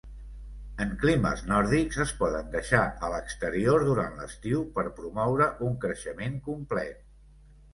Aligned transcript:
En 0.85 0.93
climes 1.01 1.43
nòrdics 1.51 1.99
es 2.05 2.13
poden 2.21 2.49
deixar 2.55 2.81
a 3.07 3.11
l'exterior 3.15 3.85
durant 3.91 4.17
l'estiu 4.23 4.65
per 4.79 4.87
promoure 5.01 5.49
un 5.69 5.77
creixement 5.85 6.41
complet. 6.49 7.07